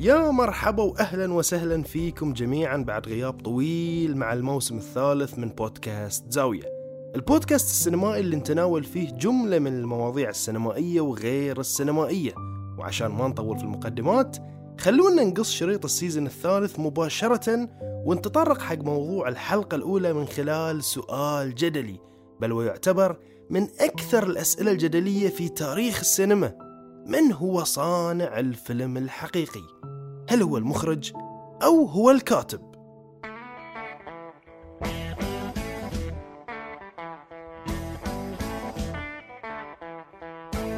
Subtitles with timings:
[0.00, 6.62] يا مرحبا واهلا وسهلا فيكم جميعا بعد غياب طويل مع الموسم الثالث من بودكاست زاوية.
[7.16, 12.32] البودكاست السينمائي اللي نتناول فيه جملة من المواضيع السينمائية وغير السينمائية،
[12.78, 14.36] وعشان ما نطول في المقدمات
[14.78, 22.00] خلونا نقص شريط السيزن الثالث مباشرة ونتطرق حق موضوع الحلقة الأولى من خلال سؤال جدلي،
[22.40, 23.16] بل ويعتبر
[23.50, 26.70] من أكثر الأسئلة الجدلية في تاريخ السينما.
[27.06, 29.79] من هو صانع الفيلم الحقيقي؟
[30.30, 31.12] هل هو المخرج
[31.62, 32.60] أو هو الكاتب؟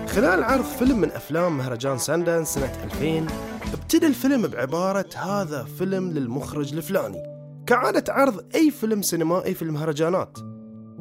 [0.06, 3.26] خلال عرض فيلم من أفلام مهرجان ساندان سنة 2000
[3.72, 7.22] ابتدى الفيلم بعبارة هذا فيلم للمخرج الفلاني.
[7.66, 10.38] كعادة عرض أي فيلم سينمائي في المهرجانات.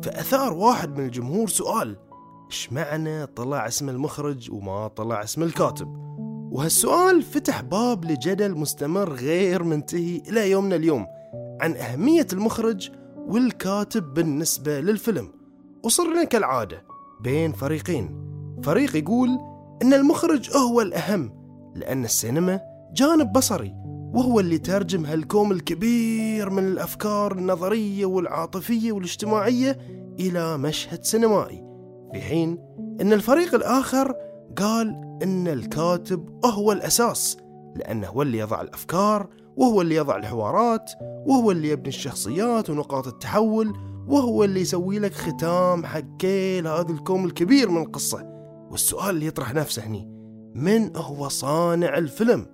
[0.04, 1.98] فأثار واحد من الجمهور سؤال
[2.52, 6.11] إيش معنى طلع اسم المخرج وما طلع اسم الكاتب؟
[6.52, 11.08] وهالسؤال فتح باب لجدل مستمر غير منتهي إلى يومنا اليوم
[11.62, 15.32] عن أهمية المخرج والكاتب بالنسبة للفيلم.
[15.84, 16.84] وصرنا كالعادة
[17.22, 18.32] بين فريقين.
[18.64, 19.30] فريق يقول
[19.82, 21.34] أن المخرج هو الأهم
[21.76, 22.60] لأن السينما
[22.94, 23.74] جانب بصري
[24.14, 29.78] وهو اللي ترجم هالكوم الكبير من الأفكار النظرية والعاطفية والاجتماعية
[30.20, 31.64] إلى مشهد سينمائي.
[32.14, 32.58] في حين
[33.02, 37.38] أن الفريق الآخر قال أن الكاتب هو الأساس
[37.76, 43.74] لأنه هو اللي يضع الأفكار وهو اللي يضع الحوارات وهو اللي يبني الشخصيات ونقاط التحول
[44.08, 48.24] وهو اللي يسوي لك ختام حق كل هذا الكوم الكبير من القصة
[48.72, 50.08] والسؤال اللي يطرح نفسه هني
[50.56, 52.46] من هو صانع الفيلم؟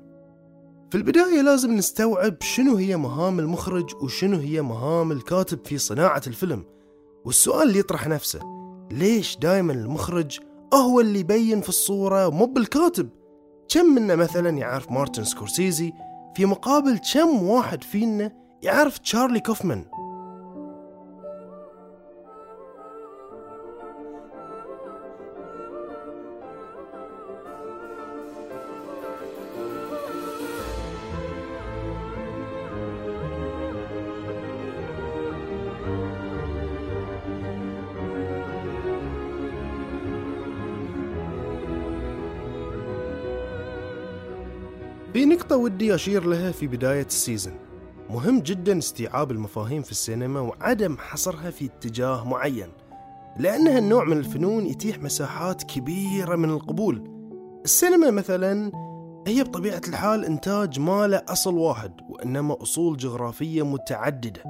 [0.92, 6.66] في البداية لازم نستوعب شنو هي مهام المخرج وشنو هي مهام الكاتب في صناعة الفيلم
[7.26, 8.40] والسؤال اللي يطرح نفسه
[8.92, 10.40] ليش دائما المخرج
[10.74, 13.10] هو اللي يبين في الصورة مو بالكاتب.
[13.70, 15.94] كم منا مثلا يعرف مارتن سكورسيزي
[16.36, 19.86] في مقابل كم واحد فينا يعرف تشارلي كوفمان؟
[45.78, 47.54] ودي أشير لها في بداية السيزن.
[48.10, 52.70] مهم جدا استيعاب المفاهيم في السينما وعدم حصرها في اتجاه معين
[53.40, 57.04] لأن هالنوع من الفنون يتيح مساحات كبيرة من القبول.
[57.66, 58.72] السينما مثلا
[59.28, 64.42] هي بطبيعة الحال إنتاج ما له أصل واحد وإنما أصول جغرافية متعددة.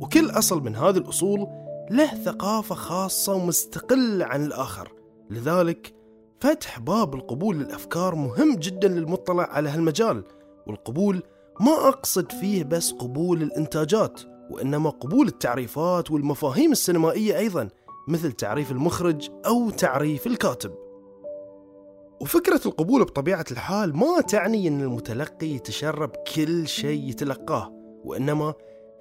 [0.00, 1.46] وكل أصل من هذه الأصول
[1.90, 4.92] له ثقافة خاصة ومستقلة عن الآخر.
[5.30, 5.94] لذلك
[6.40, 10.24] فتح باب القبول للأفكار مهم جدا للمطلع على هالمجال.
[10.66, 11.22] والقبول
[11.60, 17.68] ما أقصد فيه بس قبول الإنتاجات وإنما قبول التعريفات والمفاهيم السينمائية أيضا
[18.08, 20.74] مثل تعريف المخرج أو تعريف الكاتب.
[22.20, 27.72] وفكرة القبول بطبيعة الحال ما تعني أن المتلقي يتشرب كل شيء يتلقاه
[28.04, 28.54] وإنما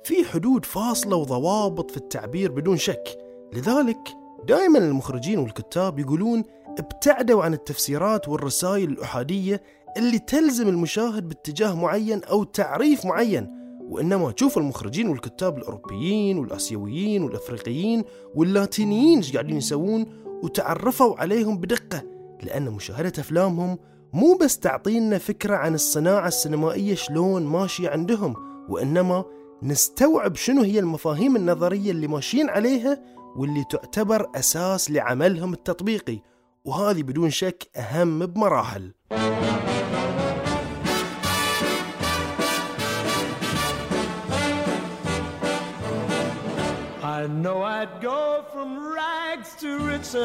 [0.03, 3.17] في حدود فاصلة وضوابط في التعبير بدون شك.
[3.53, 3.99] لذلك
[4.47, 6.43] دائما المخرجين والكتاب يقولون
[6.79, 9.61] ابتعدوا عن التفسيرات والرسائل الأحادية
[9.97, 18.03] اللي تلزم المشاهد باتجاه معين أو تعريف معين وإنما تشوف المخرجين والكتاب الأوروبيين والآسيويين والأفريقيين
[18.35, 20.05] واللاتينيين إيش قاعدين يسوون
[20.43, 22.03] وتعرفوا عليهم بدقة
[22.43, 23.77] لأن مشاهدة أفلامهم
[24.13, 28.35] مو بس تعطينا فكرة عن الصناعة السينمائية شلون ماشية عندهم
[28.69, 29.25] وإنما
[29.63, 33.01] نستوعب شنو هي المفاهيم النظرية اللي ماشيين عليها
[33.35, 36.19] واللي تعتبر أساس لعملهم التطبيقي
[36.65, 38.91] وهذه بدون شك أهم بمراحل.
[47.21, 48.21] I know I'd go
[48.53, 48.69] from
[48.99, 50.15] rags to riches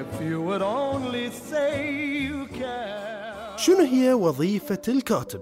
[0.00, 1.70] if you would only say
[2.26, 3.56] you care.
[3.56, 5.40] شنو هي وظيفة الكاتب؟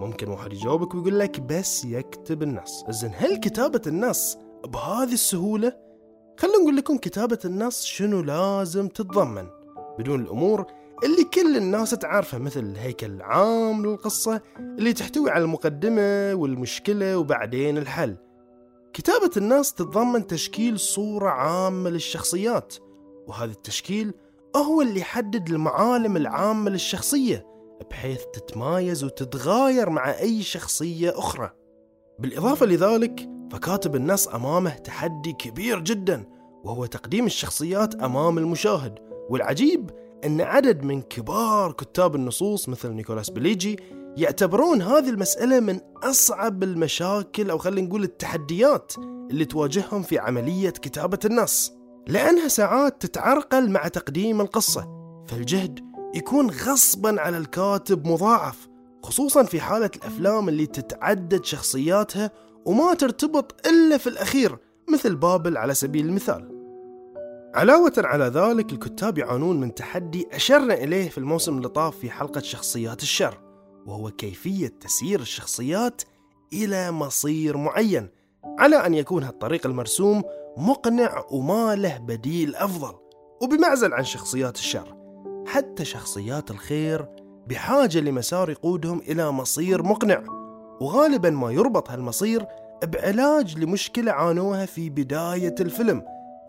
[0.00, 5.72] ممكن واحد يجاوبك ويقول لك بس يكتب النص، زين هل كتابة النص بهذه السهولة؟
[6.38, 9.46] خلونا نقول لكم كتابة النص شنو لازم تتضمن
[9.98, 10.66] بدون الأمور
[11.04, 18.16] اللي كل الناس تعرفها مثل الهيكل العام للقصة اللي تحتوي على المقدمة والمشكلة وبعدين الحل.
[18.92, 22.74] كتابة النص تتضمن تشكيل صورة عامة للشخصيات
[23.26, 24.14] وهذا التشكيل
[24.56, 27.46] هو اللي يحدد المعالم العامة للشخصية
[27.90, 31.50] بحيث تتمايز وتتغاير مع أي شخصية أخرى.
[32.18, 36.24] بالإضافة لذلك فكاتب النص أمامه تحدي كبير جدا
[36.64, 38.98] وهو تقديم الشخصيات أمام المشاهد
[39.30, 39.90] والعجيب
[40.24, 43.78] أن عدد من كبار كتاب النصوص مثل نيكولاس بليجي
[44.16, 48.92] يعتبرون هذه المسألة من أصعب المشاكل أو خلينا نقول التحديات
[49.30, 51.72] اللي تواجههم في عملية كتابة النص
[52.08, 54.88] لأنها ساعات تتعرقل مع تقديم القصة
[55.28, 55.80] فالجهد
[56.14, 58.68] يكون غصبا على الكاتب مضاعف
[59.02, 62.30] خصوصا في حالة الأفلام اللي تتعدد شخصياتها
[62.66, 64.58] وما ترتبط إلا في الأخير
[64.88, 66.59] مثل بابل على سبيل المثال.
[67.54, 72.40] علاوة على ذلك الكتاب يعانون من تحدي أشرنا إليه في الموسم اللي طاف في حلقة
[72.40, 73.40] شخصيات الشر
[73.86, 76.02] وهو كيفية تسيير الشخصيات
[76.52, 78.08] إلى مصير معين
[78.58, 80.22] على أن يكون هالطريق المرسوم
[80.56, 82.94] مقنع وما له بديل أفضل
[83.42, 84.96] وبمعزل عن شخصيات الشر
[85.46, 87.08] حتى شخصيات الخير
[87.48, 90.24] بحاجة لمسار يقودهم إلى مصير مقنع
[90.80, 92.46] وغالبا ما يربط هالمصير
[92.84, 96.02] بعلاج لمشكلة عانوها في بداية الفيلم.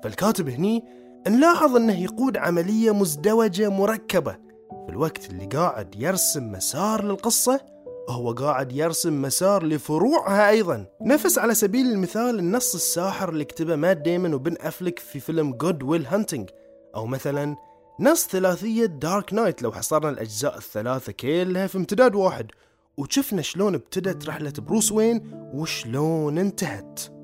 [0.04, 0.84] فالكاتب هني
[1.28, 4.32] نلاحظ أنه يقود عملية مزدوجة مركبة.
[4.86, 7.60] في الوقت اللي قاعد يرسم مسار للقصة
[8.10, 10.86] هو قاعد يرسم مسار لفروعها أيضا.
[11.02, 15.84] نفس على سبيل المثال النص الساحر اللي كتبه مات ديمون وبن أفلك في فيلم Good
[15.84, 16.50] Will Hunting
[16.96, 17.56] أو مثلا
[18.00, 22.52] نص ثلاثية Dark Knight لو حصرنا الأجزاء الثلاثة كلها في امتداد واحد.
[22.98, 25.22] وشفنا شلون ابتدت رحلة بروس وين
[25.54, 27.21] وشلون انتهت.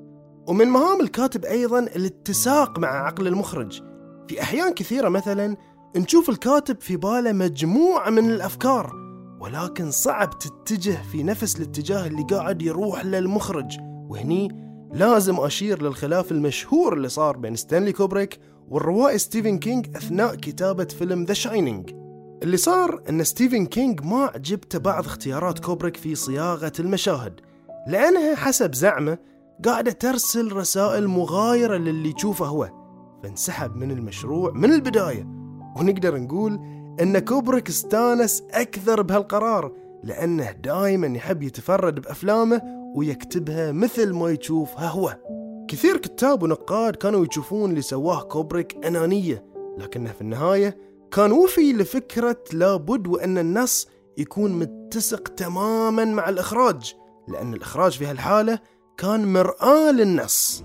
[0.48, 3.82] ومن مهام الكاتب أيضا الاتساق مع عقل المخرج.
[4.28, 5.56] في أحيان كثيرة مثلا
[5.96, 8.92] نشوف الكاتب في باله مجموعة من الأفكار
[9.40, 13.78] ولكن صعب تتجه في نفس الاتجاه اللي قاعد يروح له المخرج.
[14.08, 14.48] وهني
[14.92, 21.24] لازم أشير للخلاف المشهور اللي صار بين ستانلي كوبريك والروائي ستيفن كينج أثناء كتابة فيلم
[21.24, 21.90] The Shining
[22.42, 27.40] اللي صار أن ستيفن كينج ما عجبته بعض اختيارات كوبريك في صياغة المشاهد
[27.88, 29.18] لأنها حسب زعمه
[29.64, 32.70] قاعدة ترسل رسائل مغايرة للي يشوفه هو
[33.22, 35.26] فانسحب من المشروع من البداية.
[35.76, 36.52] ونقدر نقول
[37.00, 39.72] أن كوبريك استانس أكثر بهالقرار
[40.04, 42.62] لأنه دائما يحب يتفرد بأفلامه
[42.94, 45.16] ويكتبها مثل ما يشوفها هو.
[45.68, 49.44] كثير كتاب ونقاد كانوا يشوفون اللي سواه كوبريك أنانية
[49.78, 50.78] لكنه في النهاية
[51.10, 53.88] كان وفي لفكرة لابد وأن النص
[54.18, 56.94] يكون متسق تماما مع الإخراج
[57.28, 58.58] لأن الإخراج في هالحالة
[58.98, 60.64] كان مرآة للنص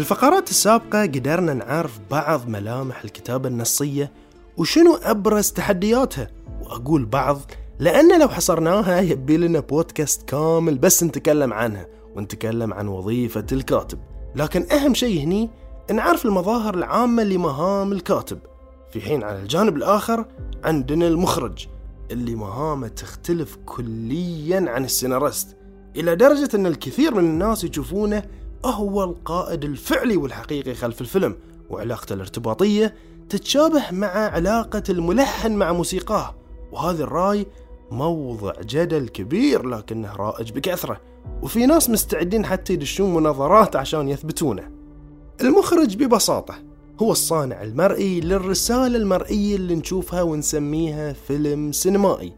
[0.00, 4.12] الفقرات السابقة قدرنا نعرف بعض ملامح الكتابة النصية
[4.56, 6.30] وشنو أبرز تحدياتها.
[6.62, 7.40] وأقول بعض
[7.78, 13.98] لأن لو حصرناها يبي لنا بودكاست كامل بس نتكلم عنها ونتكلم عن وظيفة الكاتب.
[14.36, 15.50] لكن أهم شيء هني
[15.92, 18.38] نعرف المظاهر العامة لمهام الكاتب.
[18.92, 20.24] في حين على الجانب الآخر
[20.64, 21.66] عندنا المخرج
[22.10, 25.56] اللي مهامه تختلف كليا عن السيناريست
[25.96, 28.22] إلى درجة أن الكثير من الناس يشوفونه
[28.64, 31.36] هو القائد الفعلي والحقيقي خلف الفيلم
[31.70, 32.94] وعلاقته الارتباطية
[33.28, 36.34] تتشابه مع علاقة الملحن مع موسيقاه
[36.72, 37.46] وهذا الرأي
[37.90, 41.00] موضع جدل كبير لكنه رائج بكثرة
[41.42, 44.70] وفي ناس مستعدين حتى يدشون مناظرات عشان يثبتونه.
[45.40, 46.54] المخرج ببساطة
[47.02, 52.32] هو الصانع المرئي للرسالة المرئية اللي نشوفها ونسميها فيلم سينمائي.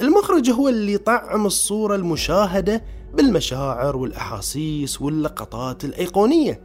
[0.00, 2.82] المخرج هو اللي يطعم الصورة المشاهدة
[3.14, 6.60] بالمشاعر والأحاسيس واللقطات الأيقونية.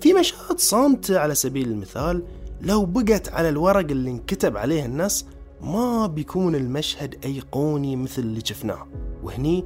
[0.00, 2.22] في مشاهد صامتة على سبيل المثال
[2.60, 5.26] لو بقت على الورق اللي انكتب عليه النص
[5.60, 8.86] ما بيكون المشهد أيقوني مثل اللي شفناه.
[9.22, 9.64] وهني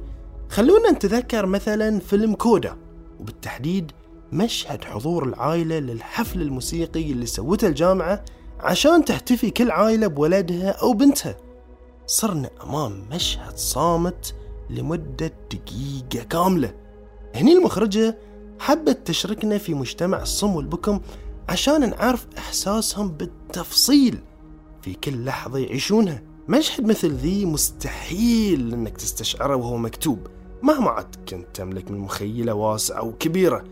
[0.49, 2.77] خلونا نتذكر مثلا فيلم كودا
[3.19, 3.91] وبالتحديد
[4.31, 8.25] مشهد حضور العائلة للحفل الموسيقي اللي سوته الجامعة
[8.59, 11.37] عشان تحتفي كل عائلة بولدها أو بنتها.
[12.07, 14.35] صرنا أمام مشهد صامت
[14.71, 16.73] لمدة دقيقة كاملة.
[17.35, 18.17] هني المخرجة
[18.59, 21.01] حبت تشركنا في مجتمع الصم والبكم
[21.49, 24.19] عشان نعرف إحساسهم بالتفصيل
[24.81, 26.23] في كل لحظة يعيشونها.
[26.49, 30.27] مشهد مثل ذي مستحيل إنك تستشعره وهو مكتوب.
[30.63, 33.63] مهما عاد كنت تملك من مخيلة واسعة وكبيرة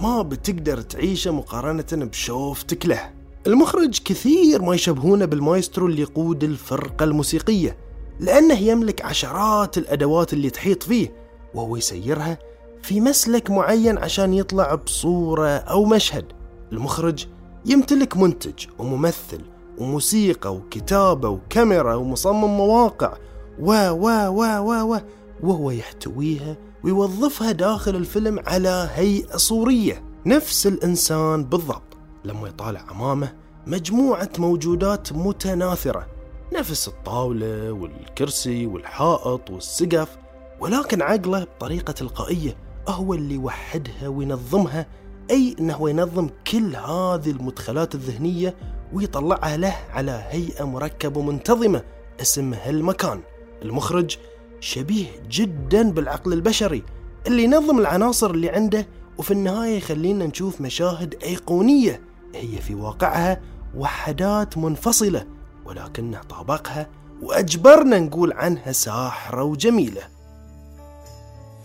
[0.00, 3.10] ما بتقدر تعيشه مقارنة بشوفتك له.
[3.46, 7.76] المخرج كثير ما يشبهونه بالمايسترو اللي يقود الفرقة الموسيقية.
[8.20, 11.12] لأنه يملك عشرات الأدوات اللي تحيط فيه
[11.54, 12.38] وهو يسيرها
[12.82, 16.24] في مسلك معين عشان يطلع بصورة أو مشهد.
[16.72, 17.26] المخرج
[17.66, 19.40] يمتلك منتج وممثل
[19.78, 23.16] وموسيقى وكتابة وكاميرا ومصمم مواقع
[23.60, 25.00] و و و و و
[25.42, 30.02] وهو يحتويها ويوظفها داخل الفيلم على هيئة صورية.
[30.26, 31.96] نفس الإنسان بالضبط.
[32.24, 33.32] لما يطالع أمامه
[33.66, 36.06] مجموعة موجودات متناثرة
[36.52, 40.16] نفس الطاولة والكرسي والحائط والسقف
[40.60, 42.56] ولكن عقله بطريقة تلقائية
[42.88, 44.86] هو اللي يوحدها وينظمها
[45.30, 48.54] أي أنه ينظم كل هذه المدخلات الذهنية
[48.92, 51.82] ويطلعها له على هيئة مركبة منتظمة
[52.20, 53.20] اسمها المكان.
[53.62, 54.16] المخرج
[54.60, 56.82] شبيه جدا بالعقل البشري
[57.26, 58.86] اللي ينظم العناصر اللي عنده
[59.18, 62.00] وفي النهاية يخلينا نشوف مشاهد أيقونية
[62.34, 63.40] هي في واقعها
[63.76, 65.26] وحدات منفصلة.
[65.66, 66.86] ولكنه طابقها
[67.22, 70.02] وأجبرنا نقول عنها ساحرة وجميلة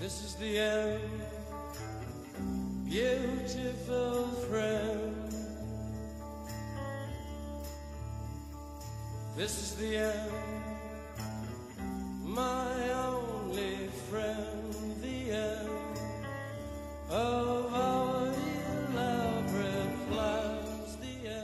[0.02, 1.22] This is the end,
[2.90, 5.32] beautiful friend.
[9.38, 10.32] This is the end.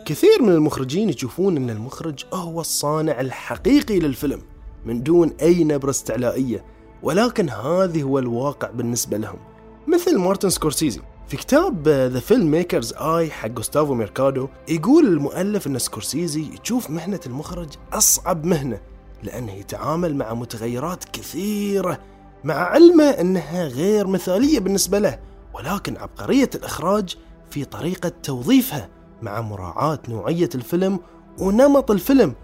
[0.08, 4.42] كثير من المخرجين يشوفون إن المخرج هو الصانع الحقيقي للفيلم
[4.86, 6.66] من دون أي نبرة استعلائية
[7.04, 9.40] ولكن هذه هو الواقع بالنسبة لهم.
[9.88, 11.02] مثل مارتن سكورسيزي.
[11.28, 17.70] في كتاب The Filmmaker's Eye حق جوستافو ميركادو يقول المؤلف إن سكورسيزي يشوف مهنة المخرج
[17.94, 18.82] أصعب مهنة
[19.24, 22.00] لأنه يتعامل مع متغيرات كثيرة
[22.44, 25.20] مع علمه إنها غير مثالية بالنسبة له
[25.54, 27.16] ولكن عبقرية الإخراج
[27.50, 28.97] في طريقة توظيفها.
[29.22, 31.00] مع مراعاة نوعية الفيلم
[31.40, 32.36] ونمط الفيلم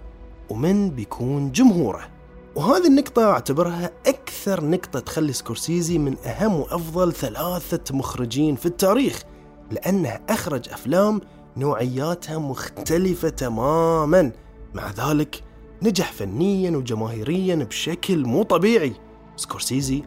[0.50, 2.08] ومن بيكون جمهوره.
[2.56, 9.24] وهذه النقطة أعتبرها أكثر نقطة تخلي سكورسيزي من أهم وأفضل ثلاثة مخرجين في التاريخ
[9.72, 11.22] لأنه أخرج أفلام
[11.58, 14.32] نوعياتها مختلفة تماما.
[14.74, 15.44] مع ذلك
[15.82, 18.94] نجح فنيا وجماهيريا بشكل مو طبيعي.
[19.36, 20.04] سكورسيزي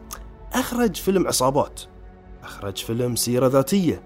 [0.53, 1.81] أخرج فيلم عصابات
[2.43, 4.01] أخرج فيلم سيرة ذاتية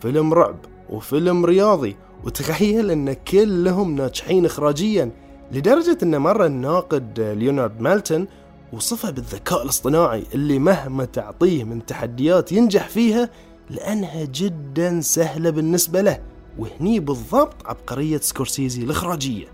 [0.00, 0.56] فيلم رعب
[0.90, 5.10] وفيلم رياضي وتخيل إن كلهم ناجحين اخراجيا
[5.52, 8.26] لدرجة إن مرة الناقد ليونارد مالتون
[8.72, 13.30] وصفه بالذكاء الاصطناعي اللي مهما تعطيه من تحديات ينجح فيها
[13.70, 16.20] لأنها جدا سهلة بالنسبة له
[16.58, 19.46] وهني بالضبط عبقرية سكورسيزي الإخراجية.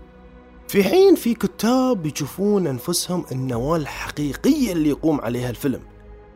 [0.67, 5.81] في حين في كتاب يشوفون أنفسهم النواة الحقيقية اللي يقوم عليها الفيلم.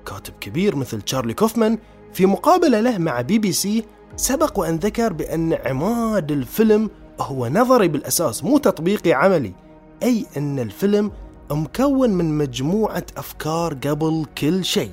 [0.05, 1.77] كاتب كبير مثل تشارلي كوفمان
[2.13, 3.83] في مقابلة له مع بي بي سي
[4.15, 9.53] سبق وأن ذكر بأن عماد الفيلم هو نظري بالأساس مو تطبيقي عملي
[10.03, 11.11] أي أن الفيلم
[11.51, 14.91] مكون من مجموعة أفكار قبل كل شيء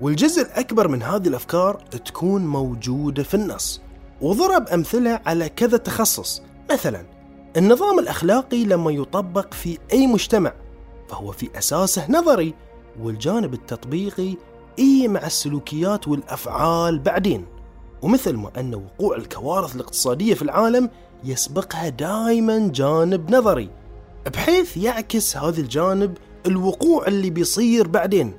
[0.00, 3.80] والجزء الأكبر من هذه الأفكار تكون موجودة في النص
[4.20, 7.02] وضرب أمثلة على كذا تخصص مثلا
[7.56, 10.52] النظام الأخلاقي لما يطبق في أي مجتمع
[11.08, 12.54] فهو في أساسه نظري
[13.00, 14.36] والجانب التطبيقي
[14.78, 17.46] إي مع السلوكيات والأفعال بعدين.
[18.02, 20.90] ومثل ما أن وقوع الكوارث الاقتصادية في العالم
[21.24, 23.70] يسبقها دائما جانب نظري
[24.34, 26.16] بحيث يعكس هذا الجانب
[26.46, 28.32] الوقوع اللي بيصير بعدين.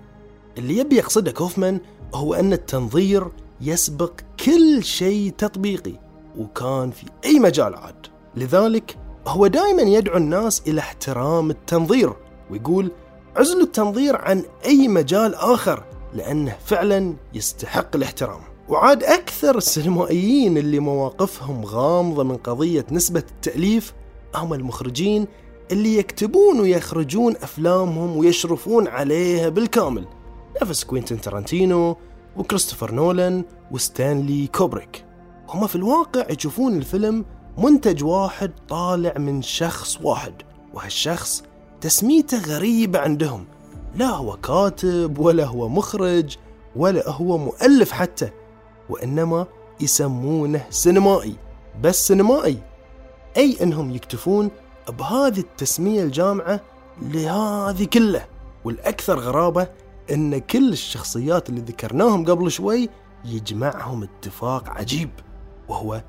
[0.57, 1.79] اللي يبي يقصده كوفمان
[2.13, 3.27] هو أن التنظير
[3.61, 4.11] يسبق
[4.45, 5.93] كل شيء تطبيقي
[6.37, 8.07] وكان في أي مجال عاد.
[8.35, 12.13] لذلك هو دائما يدعو الناس إلى احترام التنظير
[12.49, 12.91] ويقول
[13.35, 18.50] عزلوا التنظير عن أي مجال آخر لأنه فعلا يستحق الاحترام.
[18.71, 23.93] وعاد أكثر السينمائيين اللي مواقفهم غامضة من قضية نسبة التأليف
[24.35, 25.27] هم المخرجين
[25.71, 30.05] اللي يكتبون ويخرجون أفلامهم ويشرفون عليها بالكامل.
[30.61, 31.97] نفس كوينتين تارانتينو
[32.37, 35.05] وكريستوفر نولان وستانلي كوبريك.
[35.49, 37.25] هم في الواقع يشوفون الفيلم
[37.57, 40.33] منتج واحد طالع من شخص واحد
[40.73, 41.43] وهالشخص
[41.81, 43.45] تسميته غريبة عندهم.
[43.95, 46.37] لا هو كاتب ولا هو مخرج
[46.75, 48.29] ولا هو مؤلف حتى.
[48.91, 49.45] وإنما
[49.79, 51.35] يسمونه سينمائي.
[51.81, 52.57] بس سينمائي.
[53.37, 54.51] أي أنهم يكتفون
[54.89, 56.61] بهذه التسمية الجامعة
[57.01, 58.25] لهذه كله.
[58.63, 59.67] والأكثر غرابة
[60.11, 62.89] أن كل الشخصيات اللي ذكرناهم قبل شوي
[63.25, 65.09] يجمعهم اتفاق عجيب.
[65.69, 66.03] وهو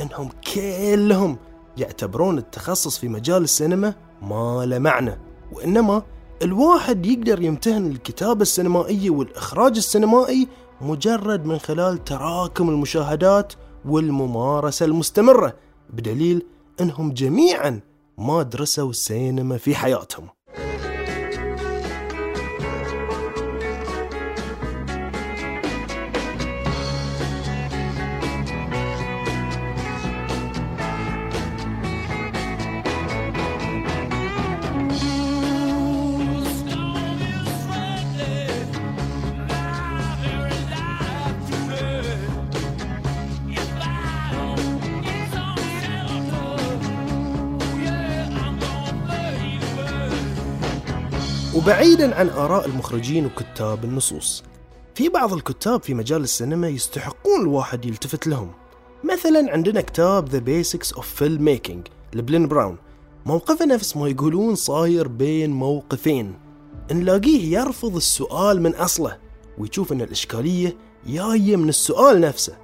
[0.00, 1.36] أنهم كلهم
[1.76, 5.18] يعتبرون التخصص في مجال السينما ما له معنى.
[5.52, 6.02] وإنما
[6.42, 10.48] الواحد يقدر يمتهن الكتابة السينمائية والإخراج السينمائي
[10.80, 13.52] مجرد من خلال تراكم المشاهدات
[13.84, 15.56] والممارسة المستمرة
[15.90, 16.46] بدليل
[16.80, 17.80] أنهم جميعا
[18.18, 20.28] ما درسوا السينما في حياتهم.
[51.66, 54.44] وبعيدا عن آراء المخرجين وكتاب النصوص.
[54.94, 58.50] في بعض الكتاب في مجال السينما يستحقون الواحد يلتفت لهم.
[59.04, 62.76] مثلا عندنا كتاب The Basics of Filmmaking لبلين براون.
[63.26, 66.34] موقفه نفس ما يقولون صاير بين موقفين.
[66.92, 69.16] نلاقيه يرفض السؤال من أصله
[69.58, 72.56] ويشوف أن الإشكالية جاية من السؤال نفسه.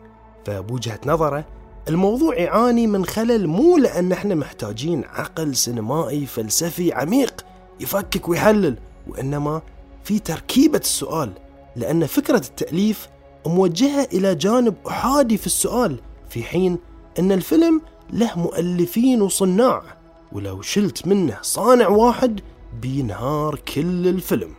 [0.47, 1.45] فبوجهة نظره
[1.89, 7.45] الموضوع يعاني من خلل مو لأن إحنا محتاجين عقل سينمائي فلسفي عميق
[7.81, 8.79] يفكك ويحلل.
[9.09, 9.63] وإنما
[10.05, 11.33] في تركيبة السؤال
[11.77, 13.09] لأن فكرة التأليف
[13.47, 16.79] موجهة إلى جانب أحادي في السؤال في حين
[17.19, 17.81] أن الفيلم
[18.13, 19.83] له مؤلفين وصناع
[20.33, 22.41] ولو شلت منه صانع واحد
[22.83, 24.51] بينهار كل الفيلم.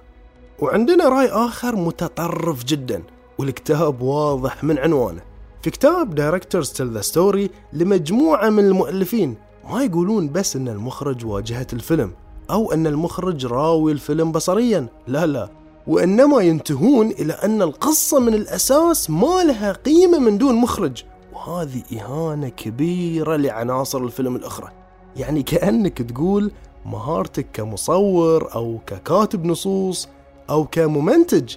[0.60, 3.04] وعندنا رأي آخر متطرف جدا
[3.38, 5.22] والكتاب واضح من عنوانه.
[5.62, 9.36] في كتاب Directors Tell the Story لمجموعة من المؤلفين
[9.70, 12.14] ما يقولون بس إن المخرج واجهة الفيلم.
[12.52, 14.88] أو أن المخرج راوي الفيلم بصريا.
[15.08, 15.50] لا لا.
[15.88, 21.04] وإنما ينتهون إلى أن القصة من الأساس ما لها قيمة من دون مخرج.
[21.34, 24.70] وهذه إهانة كبيرة لعناصر الفيلم الأخرى.
[25.16, 26.52] يعني كأنك تقول
[26.86, 30.10] مهارتك كمصور أو ككاتب نصوص
[30.50, 31.56] أو كممنتج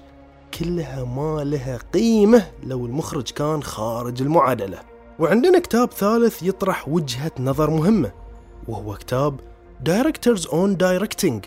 [0.59, 4.79] كلها ما لها قيمة لو المخرج كان خارج المعادلة.
[5.19, 8.13] وعندنا كتاب ثالث يطرح وجهة نظر مهمة
[8.69, 9.41] وهو كتاب
[9.85, 11.47] Directors on Directing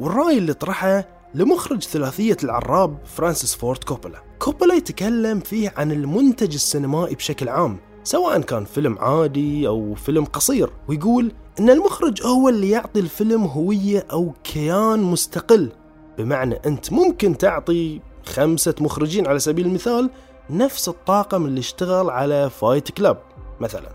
[0.00, 4.22] والرأي اللي طرحه لمخرج ثلاثية العراب فرانسيس فورد كوبولا.
[4.38, 10.70] كوبولا يتكلم فيه عن المنتج السينمائي بشكل عام سواء كان فيلم عادي أو فيلم قصير
[10.88, 15.72] ويقول إن المخرج هو اللي يعطي الفيلم هوية أو كيان مستقل.
[16.18, 20.10] بمعنى أنت ممكن تعطي خمسة مخرجين على سبيل المثال
[20.50, 23.18] نفس الطاقم اللي اشتغل على فايت كلاب
[23.60, 23.90] مثلا.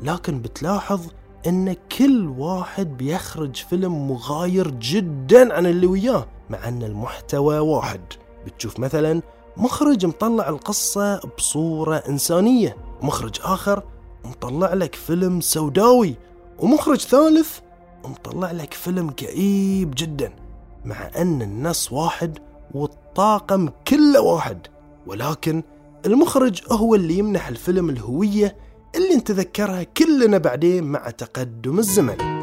[0.00, 1.06] لكن بتلاحظ
[1.46, 8.00] إن كل واحد بيخرج فيلم مغاير جدا عن اللي وياه مع إن المحتوى واحد.
[8.46, 9.22] بتشوف مثلا
[9.56, 13.82] مخرج مطلع القصة بصورة إنسانية مخرج آخر
[14.24, 16.14] مطلع لك فيلم سوداوي
[16.58, 17.58] ومخرج ثالث
[18.04, 20.32] مطلع لك فيلم كئيب جدا
[20.84, 22.38] مع أن النص واحد
[22.74, 24.66] والطاقم كله واحد.
[25.06, 25.62] ولكن
[26.06, 28.56] المخرج هو اللي يمنح الفيلم الهوية
[28.96, 32.38] اللي نتذكرها كلنا بعدين مع تقدم الزمن.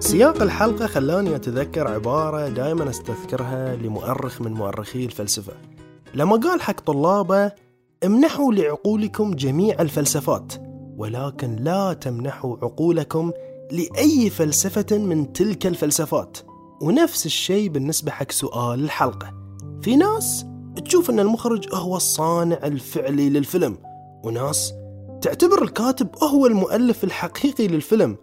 [0.00, 5.52] سياق الحلقة خلاني أتذكر عبارة دائما أستذكرها لمؤرخ من مؤرخي الفلسفة.
[6.16, 7.52] لما قال حق طلابه
[8.04, 10.52] امنحوا لعقولكم جميع الفلسفات
[10.96, 13.32] ولكن لا تمنحوا عقولكم
[13.72, 16.38] لأي فلسفة من تلك الفلسفات.
[16.82, 19.34] ونفس الشيء بالنسبة حق سؤال الحلقة.
[19.82, 20.46] في ناس
[20.84, 23.78] تشوف أن المخرج هو الصانع الفعلي للفيلم
[24.24, 24.72] وناس
[25.20, 28.16] تعتبر الكاتب هو المؤلف الحقيقي للفيلم.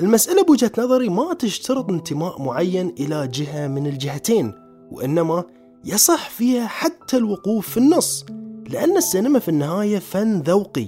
[0.00, 4.52] المسألة بوجهة نظري ما تشترط انتماء معين إلى جهة من الجهتين
[4.92, 5.44] وإنما
[5.86, 8.26] يصح فيها حتى الوقوف في النص
[8.68, 10.86] لأن السينما في النهاية فن ذوقي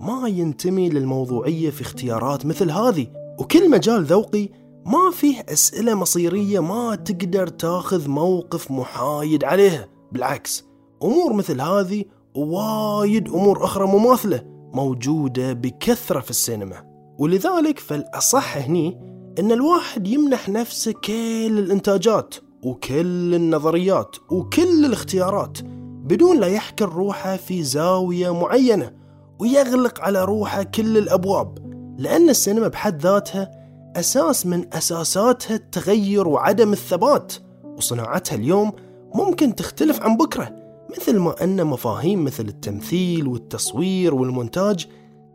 [0.00, 3.06] ما ينتمي للموضوعية في اختيارات مثل هذه.
[3.38, 4.48] وكل مجال ذوقي
[4.86, 10.64] ما فيه أسئلة مصيرية ما تقدر تاخذ موقف محايد عليها بالعكس
[11.02, 14.42] أمور مثل هذه ووايد أمور أخرى مماثلة
[14.74, 16.82] موجودة بكثرة في السينما.
[17.18, 19.00] ولذلك فالأصح هني
[19.38, 22.34] أن الواحد يمنح نفسه كل الإنتاجات.
[22.62, 25.58] وكل النظريات وكل الاختيارات
[26.04, 28.92] بدون لا يحكر روحه في زاوية معينة
[29.38, 31.58] ويغلق على روحه كل الأبواب
[31.98, 33.50] لأن السينما بحد ذاتها
[33.96, 37.32] أساس من أساساتها التغير وعدم الثبات
[37.76, 38.72] وصناعتها اليوم
[39.14, 44.86] ممكن تختلف عن بكرة مثل ما أن مفاهيم مثل التمثيل والتصوير والمونتاج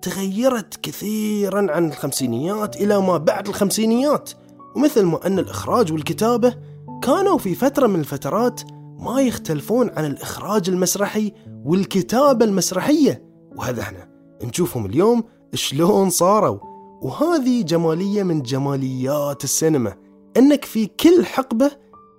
[0.02, 4.32] تغيرت كثيرا عن الخمسينيات إلى ما بعد الخمسينيات
[4.76, 6.56] ومثل ما أن الإخراج والكتابة
[7.06, 8.62] كانوا في فترة من الفترات
[9.00, 11.34] ما يختلفون عن الإخراج المسرحي
[11.66, 13.24] والكتابة المسرحية.
[13.56, 14.10] وهذا إحنا
[14.44, 16.60] نشوفهم اليوم شلون صاروا.
[17.02, 19.96] وهذه جمالية من جماليات السينما
[20.38, 21.72] أنك في كل حقبة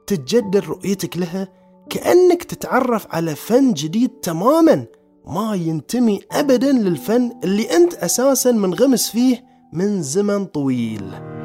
[0.07, 1.49] تتجدد رؤيتك لها
[1.91, 4.87] كأنك تتعرف على فن جديد تماما.
[5.27, 11.36] ما ينتمي ابدا للفن اللي أنت أساسا منغمس فيه من زمن طويل.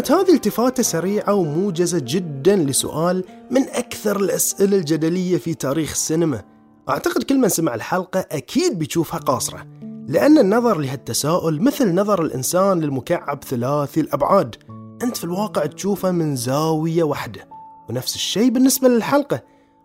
[0.00, 6.42] كانت هذه التفاتة سريعة وموجزة جدا لسؤال من أكثر الأسئلة الجدلية في تاريخ السينما.
[6.88, 9.66] أعتقد كل من سمع الحلقة أكيد بيشوفها قاصرة
[10.08, 14.56] لأن النظر لهالتساؤل مثل نظر الإنسان للمكعب ثلاثي الأبعاد.
[15.02, 17.48] أنت في الواقع تشوفه من زاوية واحدة
[17.88, 19.42] ونفس الشيء بالنسبة للحلقة.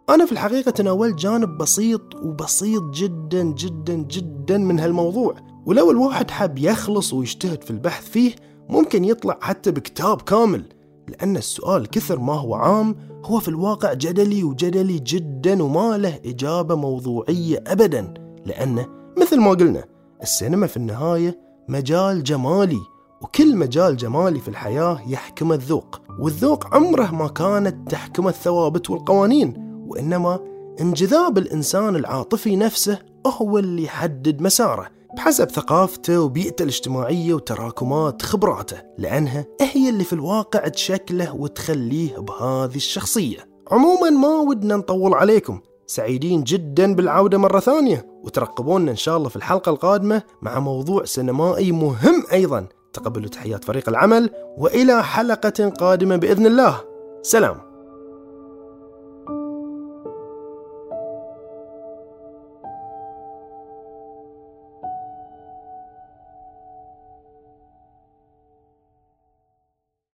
[0.10, 5.36] أنا في الحقيقة تناولت جانب بسيط وبسيط جدا جدا جدا من هالموضوع.
[5.66, 8.36] ولو الواحد حاب يخلص ويجتهد في البحث فيه
[8.70, 10.64] ممكن يطلع حتى بكتاب كامل
[11.08, 16.76] لأن السؤال كثر ما هو عام هو في الواقع جدلي وجدلي جدا وما له إجابة
[16.76, 18.14] موضوعية أبدا
[18.46, 19.86] لأنه مثل ما قلنا
[20.22, 22.80] السينما في النهاية مجال جمالي
[23.22, 29.54] وكل مجال جمالي في الحياة يحكم الذوق والذوق عمره ما كانت تحكم الثوابت والقوانين
[29.88, 30.40] وإنما
[30.82, 34.88] انجذاب الإنسان العاطفي نفسه هو اللي يحدد مساره.
[35.26, 43.38] بحسب ثقافته وبيئته الاجتماعية وتراكمات خبراته لأنها هي اللي في الواقع تشكله وتخليه بهذه الشخصية.
[43.72, 49.36] عموما ما ودنا نطول عليكم سعيدين جدا بالعودة مرة ثانية وترقبونا إن شاء الله في
[49.36, 52.68] الحلقة القادمة مع موضوع سينمائي مهم أيضا.
[52.94, 56.82] تقبلوا تحيات فريق العمل وإلى حلقة قادمة بإذن الله.
[57.22, 57.65] سلام.